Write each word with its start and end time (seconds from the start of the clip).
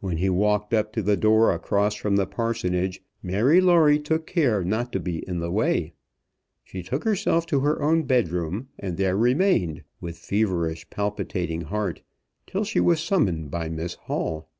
When 0.00 0.18
he 0.18 0.28
walked 0.28 0.74
up 0.74 0.92
to 0.92 1.00
the 1.00 1.16
door 1.16 1.50
across 1.50 1.94
from 1.94 2.16
the 2.16 2.26
Parsonage, 2.26 3.02
Mary 3.22 3.62
Lawrie 3.62 3.98
took 3.98 4.26
care 4.26 4.62
not 4.62 4.92
to 4.92 5.00
be 5.00 5.26
in 5.26 5.38
the 5.38 5.50
way. 5.50 5.94
She 6.62 6.82
took 6.82 7.04
herself 7.04 7.46
to 7.46 7.60
her 7.60 7.80
own 7.82 8.02
bedroom, 8.02 8.68
and 8.78 8.98
there 8.98 9.16
remained, 9.16 9.82
with 10.02 10.18
feverish, 10.18 10.90
palpitating 10.90 11.62
heart, 11.62 12.02
till 12.46 12.64
she 12.64 12.78
was 12.78 13.00
summoned 13.00 13.50
by 13.50 13.70
Miss 13.70 13.94
Hall. 13.94 14.50